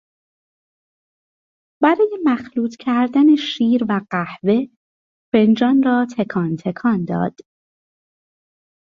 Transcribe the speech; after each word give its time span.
برای 1.81 2.17
مخلوط 2.23 2.75
کردن 2.75 3.35
شیر 3.35 3.83
و 3.89 4.01
قهوه 4.09 4.65
فنجان 5.33 5.83
را 5.83 6.07
تکان 6.17 6.55
تکان 6.55 7.05
داد. 7.05 7.35